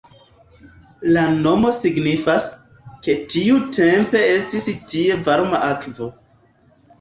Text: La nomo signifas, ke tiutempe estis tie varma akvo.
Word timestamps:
La 1.17 1.25
nomo 1.41 1.73
signifas, 1.79 2.47
ke 3.09 3.15
tiutempe 3.35 4.23
estis 4.39 4.67
tie 4.95 5.21
varma 5.29 5.63
akvo. 5.69 6.11